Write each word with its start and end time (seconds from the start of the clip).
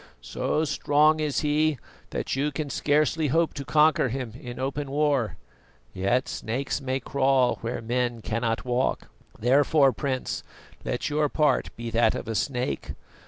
So 0.23 0.63
strong 0.63 1.19
is 1.19 1.41
he 1.41 1.77
that 2.09 2.35
you 2.35 2.51
can 2.51 2.71
scarcely 2.71 3.27
hope 3.27 3.53
to 3.53 3.63
conquer 3.63 4.09
him 4.09 4.33
in 4.33 4.57
open 4.57 4.89
war 4.89 5.37
yet 5.93 6.27
snakes 6.27 6.81
may 6.81 6.99
crawl 6.99 7.59
where 7.61 7.83
men 7.83 8.23
cannot 8.23 8.65
walk. 8.65 9.09
Therefore, 9.37 9.93
Prince, 9.93 10.41
let 10.83 11.11
your 11.11 11.29
part 11.29 11.69
be 11.75 11.91
that 11.91 12.15
of 12.15 12.27
a 12.27 12.33
snake. 12.33 12.93